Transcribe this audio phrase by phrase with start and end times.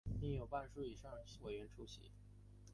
[0.19, 1.13] 应有半数以上
[1.43, 2.11] 委员出席